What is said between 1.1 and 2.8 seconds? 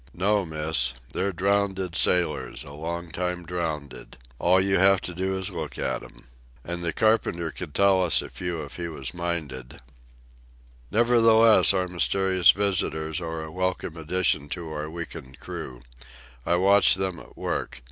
They're drownded sailors a